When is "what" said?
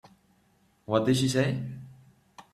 0.85-1.05